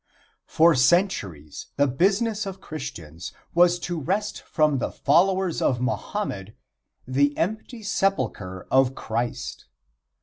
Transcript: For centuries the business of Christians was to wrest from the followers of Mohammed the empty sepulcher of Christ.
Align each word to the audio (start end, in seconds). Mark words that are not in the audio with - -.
For 0.47 0.73
centuries 0.73 1.67
the 1.75 1.85
business 1.85 2.47
of 2.47 2.59
Christians 2.59 3.33
was 3.53 3.77
to 3.81 3.99
wrest 4.01 4.41
from 4.41 4.79
the 4.79 4.91
followers 4.91 5.61
of 5.61 5.79
Mohammed 5.79 6.55
the 7.07 7.37
empty 7.37 7.83
sepulcher 7.83 8.63
of 8.71 8.95
Christ. 8.95 9.65